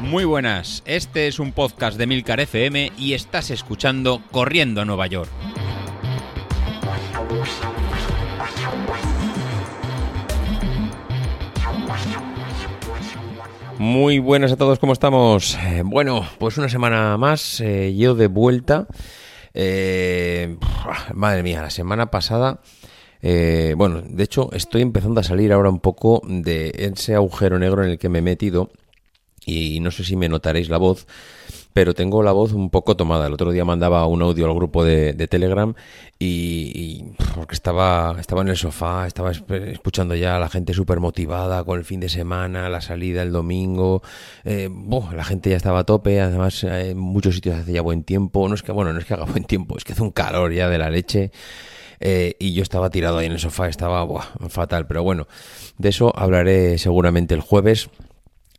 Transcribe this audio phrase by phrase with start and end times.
[0.00, 5.06] Muy buenas, este es un podcast de Milcar FM y estás escuchando Corriendo a Nueva
[5.08, 5.28] York.
[13.78, 15.56] Muy buenas a todos, ¿cómo estamos?
[15.56, 18.86] Eh, bueno, pues una semana más, eh, yo de vuelta.
[19.52, 20.56] Eh,
[21.14, 22.60] madre mía, la semana pasada,
[23.76, 27.90] bueno, de hecho estoy empezando a salir ahora un poco de ese agujero negro en
[27.90, 28.70] el que me he metido
[29.46, 31.06] y no sé si me notaréis la voz,
[31.72, 33.26] pero tengo la voz un poco tomada.
[33.26, 35.74] El otro día mandaba un audio al grupo de, Telegram
[36.18, 41.62] y, porque estaba, estaba en el sofá, estaba escuchando ya a la gente súper motivada
[41.64, 44.02] con el fin de semana, la salida el domingo.
[44.44, 44.70] Eh,
[45.14, 48.48] la gente ya estaba a tope, además eh, en muchos sitios hace ya buen tiempo.
[48.48, 50.52] No es que, bueno, no es que haga buen tiempo, es que hace un calor
[50.52, 51.30] ya de la leche.
[52.00, 54.06] Eh, y yo estaba tirado ahí en el sofá, estaba
[54.48, 55.26] fatal, pero bueno,
[55.78, 57.88] de eso hablaré seguramente el jueves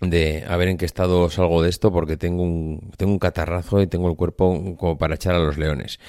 [0.00, 3.80] de a ver en qué estado salgo de esto porque tengo un, tengo un catarrazo
[3.80, 6.00] y tengo el cuerpo como para echar a los leones.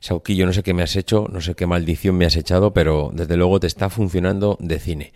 [0.00, 3.10] Sauquillo, no sé qué me has hecho, no sé qué maldición me has echado, pero
[3.12, 5.12] desde luego te está funcionando de cine.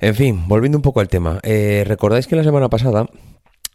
[0.00, 1.40] En fin, volviendo un poco al tema.
[1.42, 3.08] Eh, ¿Recordáis que la semana pasada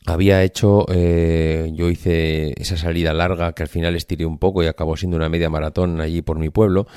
[0.06, 4.68] había hecho, eh, yo hice esa salida larga que al final estiré un poco y
[4.68, 6.88] acabó siendo una media maratón allí por mi pueblo.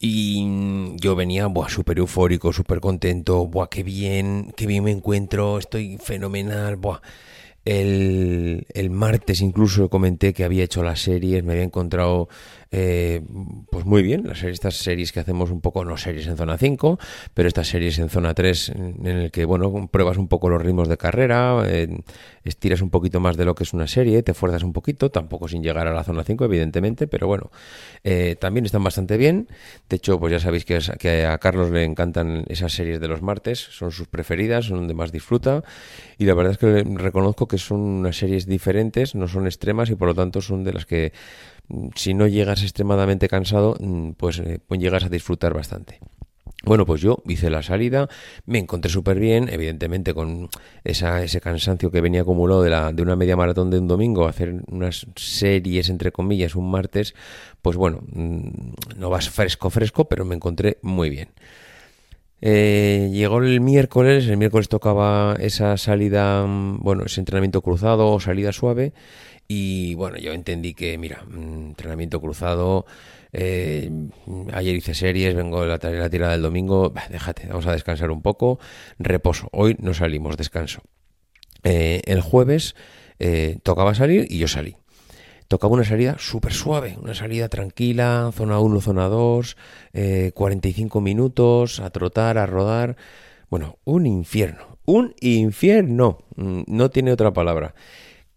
[0.00, 5.98] Y yo venía, súper eufórico, súper contento, buah, qué bien, qué bien me encuentro, estoy
[5.98, 7.00] fenomenal, buah.
[7.64, 12.28] El, el martes incluso comenté que había hecho las series, me había encontrado
[12.74, 13.20] eh,
[13.70, 16.98] pues muy bien, las, estas series que hacemos un poco, no series en zona 5,
[17.34, 20.88] pero estas series en zona 3 en, el que, bueno, pruebas un poco los ritmos
[20.88, 22.00] de carrera, eh,
[22.44, 25.48] estiras un poquito más de lo que es una serie, te fuerzas un poquito, tampoco
[25.48, 27.50] sin llegar a la zona 5, evidentemente, pero bueno,
[28.04, 29.48] eh, también están bastante bien.
[29.90, 33.20] De hecho, pues ya sabéis que, que a Carlos le encantan esas series de los
[33.20, 35.62] martes, son sus preferidas, son donde más disfruta,
[36.16, 39.94] y la verdad es que reconozco que son unas series diferentes, no son extremas y
[39.94, 41.12] por lo tanto son de las que
[41.94, 45.98] si no llegas extremadamente cansado, mm, pues, eh, pues, llegas a disfrutar bastante.
[46.64, 48.08] Bueno, pues yo hice la salida,
[48.46, 50.48] me encontré súper bien, evidentemente con
[50.84, 54.28] esa, ese cansancio que venía acumulado de, la, de una media maratón de un domingo,
[54.28, 57.14] hacer unas series, entre comillas, un martes,
[57.62, 61.30] pues bueno, mm, no vas fresco, fresco, pero me encontré muy bien.
[62.44, 68.20] Eh, llegó el miércoles, el miércoles tocaba esa salida, mm, bueno, ese entrenamiento cruzado o
[68.20, 68.92] salida suave,
[69.54, 72.86] y bueno, yo entendí que, mira, mm, entrenamiento cruzado,
[73.32, 73.90] eh,
[74.52, 78.22] ayer hice series, vengo de la, la tirada del domingo, déjate, vamos a descansar un
[78.22, 78.58] poco,
[78.98, 80.80] reposo, hoy no salimos, descanso.
[81.64, 82.74] Eh, el jueves
[83.18, 84.76] eh, tocaba salir y yo salí.
[85.48, 89.56] Tocaba una salida súper suave, una salida tranquila, zona 1, zona 2,
[90.32, 92.96] 45 minutos, a trotar, a rodar.
[93.50, 97.74] Bueno, un infierno, un infierno, mm, no tiene otra palabra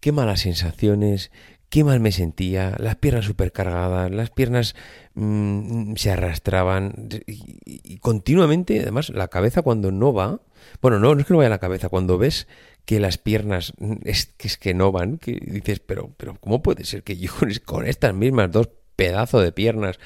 [0.06, 1.32] qué malas sensaciones,
[1.68, 4.76] qué mal me sentía, las piernas supercargadas, las piernas
[5.14, 10.42] mm, se arrastraban y, continuamente, además, la cabeza cuando no va,
[10.80, 12.46] bueno, no, no es que no vaya la cabeza, cuando ves
[12.84, 16.62] que las piernas mm, es que, es que no van, que dices, pero, pero ¿cómo
[16.62, 17.32] puede ser que yo
[17.64, 19.98] con estas mismas dos pedazos de piernas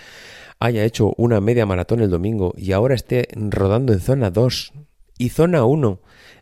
[0.61, 4.72] haya hecho una media maratón el domingo y ahora esté rodando en zona 2
[5.19, 6.00] y zona 1?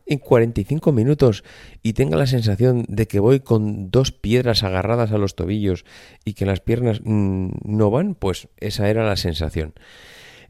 [0.08, 1.44] En 45 minutos
[1.82, 5.84] y tenga la sensación de que voy con dos piedras agarradas a los tobillos
[6.24, 9.74] y que las piernas mm, no van, pues esa era la sensación.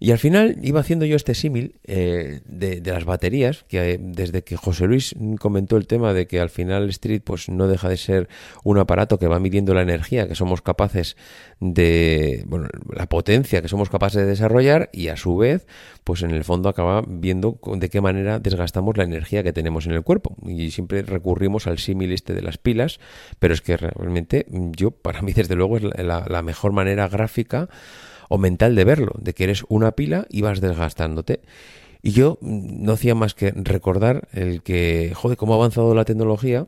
[0.00, 4.42] Y al final iba haciendo yo este símil eh, de, las baterías, que eh, desde
[4.42, 7.96] que José Luis comentó el tema de que al final Street pues no deja de
[7.96, 8.28] ser
[8.62, 11.16] un aparato que va midiendo la energía que somos capaces
[11.58, 15.66] de, bueno, la potencia que somos capaces de desarrollar y a su vez
[16.04, 19.92] pues en el fondo acaba viendo de qué manera desgastamos la energía que tenemos en
[19.92, 20.36] el cuerpo.
[20.46, 23.00] Y siempre recurrimos al símil este de las pilas,
[23.38, 27.68] pero es que realmente yo, para mí desde luego es la mejor manera gráfica
[28.28, 31.40] o mental de verlo, de que eres una pila y vas desgastándote.
[32.02, 36.66] Y yo no hacía más que recordar el que, joder, cómo ha avanzado la tecnología,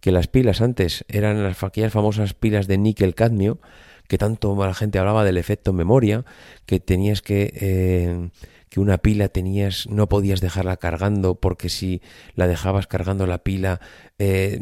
[0.00, 3.58] que las pilas antes eran las, aquellas famosas pilas de níquel-cadmio,
[4.06, 6.24] que tanto la gente hablaba del efecto memoria,
[6.66, 7.52] que tenías que...
[7.54, 8.28] Eh,
[8.68, 12.02] que una pila tenías, no podías dejarla cargando porque si
[12.34, 13.80] la dejabas cargando la pila,
[14.18, 14.60] eh,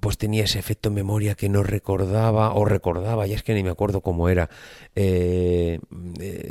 [0.00, 3.70] pues tenía ese efecto memoria que no recordaba o recordaba, ya es que ni me
[3.70, 4.50] acuerdo cómo era.
[4.94, 5.80] Eh,
[6.20, 6.50] eh,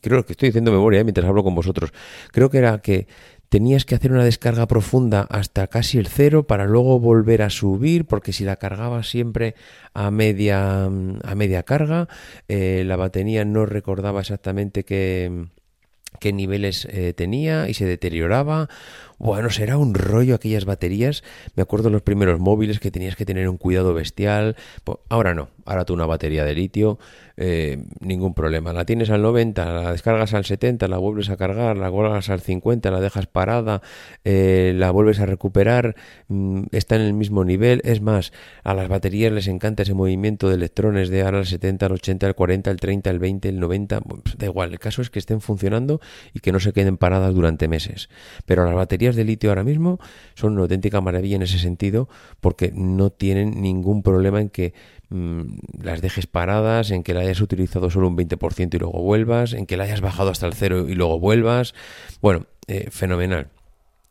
[0.00, 1.92] creo que estoy diciendo memoria mientras hablo con vosotros.
[2.32, 3.06] Creo que era que
[3.48, 8.04] tenías que hacer una descarga profunda hasta casi el cero para luego volver a subir,
[8.06, 9.54] porque si la cargabas siempre
[9.92, 12.08] a media, a media carga,
[12.48, 15.46] eh, la batería no recordaba exactamente qué
[16.20, 18.68] qué niveles eh, tenía y se deterioraba.
[19.18, 21.22] Bueno, será un rollo aquellas baterías.
[21.54, 24.56] Me acuerdo los primeros móviles que tenías que tener un cuidado bestial.
[25.08, 26.98] Ahora no, ahora tú una batería de litio
[27.36, 28.72] eh, ningún problema.
[28.72, 32.40] La tienes al 90, la descargas al 70, la vuelves a cargar, la vuelves al
[32.40, 33.82] 50, la dejas parada,
[34.24, 35.96] eh, la vuelves a recuperar,
[36.28, 37.80] mm, está en el mismo nivel.
[37.84, 38.32] Es más,
[38.62, 42.26] a las baterías les encanta ese movimiento de electrones de ahora al 70, al 80,
[42.26, 44.00] al 40, al 30, al 20, el 90.
[44.00, 46.00] Pues, da igual, el caso es que estén funcionando
[46.32, 48.08] y que no se queden paradas durante meses.
[48.46, 49.98] Pero las baterías de litio ahora mismo
[50.34, 52.08] son una auténtica maravilla en ese sentido
[52.40, 54.74] porque no tienen ningún problema en que
[55.10, 59.52] Mm, las dejes paradas, en que la hayas utilizado solo un 20% y luego vuelvas,
[59.52, 61.72] en que la hayas bajado hasta el cero y luego vuelvas.
[62.20, 63.48] Bueno, eh, fenomenal.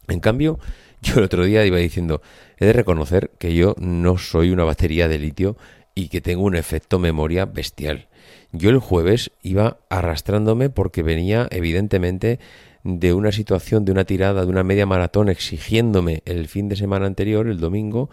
[0.07, 0.59] En cambio,
[1.01, 2.21] yo el otro día iba diciendo,
[2.57, 5.57] he de reconocer que yo no soy una batería de litio
[5.95, 8.07] y que tengo un efecto memoria bestial.
[8.51, 12.39] Yo el jueves iba arrastrándome porque venía evidentemente
[12.83, 17.05] de una situación, de una tirada, de una media maratón exigiéndome el fin de semana
[17.05, 18.09] anterior, el domingo,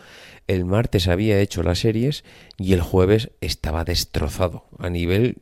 [0.47, 2.25] el martes había hecho las series
[2.57, 4.65] y el jueves estaba destrozado.
[4.79, 5.37] A nivel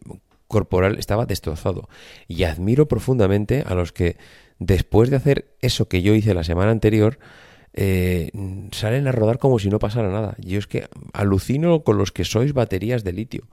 [0.48, 1.88] corporal estaba destrozado.
[2.26, 4.16] Y admiro profundamente a los que
[4.58, 7.18] después de hacer eso que yo hice la semana anterior,
[7.80, 8.32] eh,
[8.72, 10.34] salen a rodar como si no pasara nada.
[10.38, 13.46] Yo es que alucino con los que sois baterías de litio.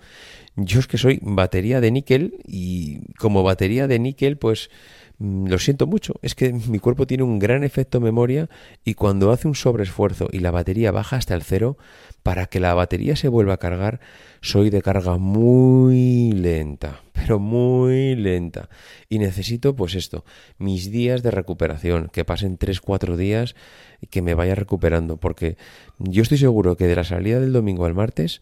[0.56, 4.72] Yo es que soy batería de níquel y como batería de níquel, pues
[5.20, 8.50] lo siento mucho, es que mi cuerpo tiene un gran efecto memoria
[8.84, 11.78] y cuando hace un sobreesfuerzo y la batería baja hasta el cero,
[12.22, 14.00] para que la batería se vuelva a cargar,
[14.42, 18.70] soy de carga muy lenta, pero muy lenta.
[19.08, 20.26] Y necesito, pues esto,
[20.58, 23.56] mis días de recuperación, que pasen 3-4 días
[24.02, 25.56] y que me vaya recuperando, porque
[26.00, 28.42] yo estoy seguro que de la salida del domingo al martes,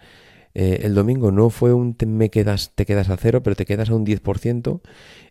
[0.56, 3.66] eh, el domingo no fue un te, me quedas, te quedas a cero, pero te
[3.66, 4.82] quedas a un 10%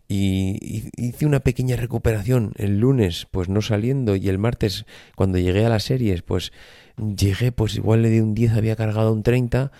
[0.07, 4.85] y hice una pequeña recuperación el lunes, pues no saliendo, y el martes,
[5.15, 6.51] cuando llegué a las series, pues
[6.97, 9.71] llegué, pues igual le di un 10, había cargado un 30,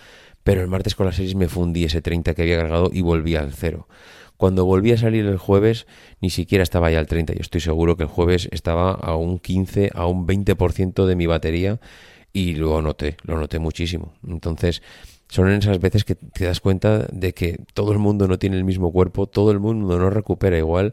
[0.42, 3.36] pero el martes con las series me fundí ese 30 que había cargado y volví
[3.36, 3.86] al cero.
[4.36, 5.86] Cuando volví a salir el jueves,
[6.20, 7.34] ni siquiera estaba ya al 30.
[7.34, 11.26] Yo estoy seguro que el jueves estaba a un 15, a un 20% de mi
[11.26, 11.80] batería
[12.34, 14.12] y lo noté, lo noté muchísimo.
[14.28, 14.82] Entonces,
[15.28, 18.64] son esas veces que te das cuenta de que todo el mundo no tiene el
[18.64, 20.92] mismo cuerpo, todo el mundo no recupera igual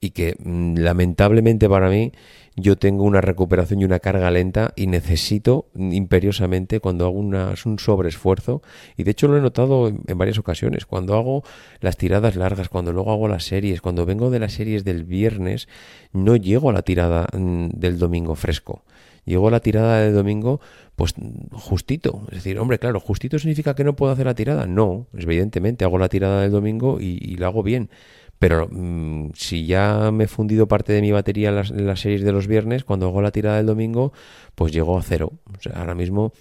[0.00, 2.12] y que mm, lamentablemente para mí
[2.56, 7.78] yo tengo una recuperación y una carga lenta y necesito imperiosamente cuando hago una, un
[7.78, 8.60] sobreesfuerzo.
[8.96, 10.84] Y de hecho lo he notado en, en, varias ocasiones.
[10.84, 11.44] Cuando hago
[11.80, 15.68] las tiradas largas cuando luego hago las series cuando vengo de las series del viernes
[16.12, 18.82] no llego a la tirada mm, del domingo fresco
[19.24, 20.60] Llegó la tirada de domingo,
[20.96, 21.14] pues
[21.52, 22.22] justito.
[22.28, 24.66] Es decir, hombre, claro, justito significa que no puedo hacer la tirada.
[24.66, 27.90] No, evidentemente, hago la tirada del domingo y, la hago bien.
[28.38, 32.32] Pero mm, si ya me he fundido parte de mi batería en las, series de
[32.32, 34.12] los viernes, cuando hago la tirada del domingo,
[34.56, 35.32] pues llego a cero.
[35.72, 36.32] Ahora mismo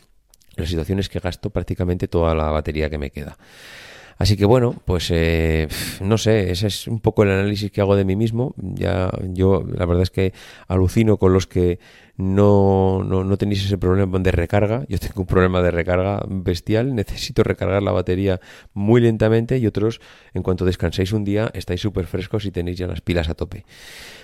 [0.56, 3.38] la situación es que gasto prácticamente toda la batería que me queda.
[4.18, 5.68] Así que bueno, pues eh,
[6.00, 8.54] no sé, ese es un poco el análisis que hago de mí mismo.
[8.57, 10.34] Ya yo la verdad es que
[10.68, 11.80] alucino con los que
[12.18, 14.86] no, no, no tenéis ese problema de recarga.
[14.88, 18.40] Yo tengo un problema de recarga bestial, necesito recargar la batería
[18.74, 20.02] muy lentamente y otros,
[20.34, 23.66] en cuanto descanséis un día, estáis súper frescos y tenéis ya las pilas a tope.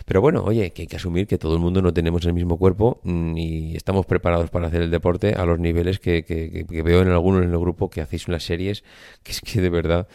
[0.06, 2.58] Pero bueno, oye, que hay que asumir que todo el mundo no tenemos el mismo
[2.58, 7.02] cuerpo ni estamos preparados para hacer el deporte a los niveles que, que, que veo
[7.02, 8.84] en algunos en el grupo que hacéis unas series
[9.24, 10.08] que es que de verdad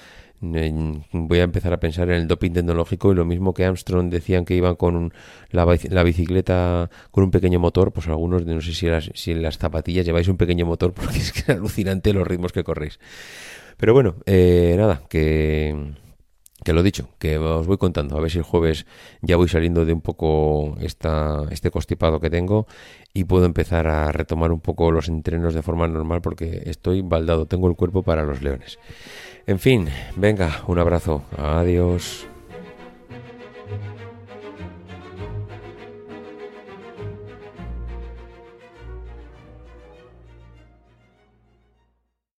[0.42, 4.44] voy a empezar a pensar en el doping tecnológico y lo mismo que Armstrong decían
[4.44, 5.12] que iban con
[5.50, 5.64] la,
[6.02, 10.26] bicicleta con un pequeño motor, pues algunos, no sé si, las, en las zapatillas lleváis
[10.26, 12.98] un pequeño motor porque es que es alucinante los ritmos que corréis.
[13.76, 15.94] Pero bueno, eh, nada, que,
[16.64, 18.86] que lo dicho, que os voy contando, a ver si el jueves
[19.20, 22.66] ya voy saliendo de un poco esta, este constipado que tengo
[23.12, 27.46] y puedo empezar a retomar un poco los entrenos de forma normal porque estoy baldado,
[27.46, 28.78] tengo el cuerpo para los leones.
[29.46, 31.22] En fin, venga, un abrazo.
[31.36, 32.31] Adiós.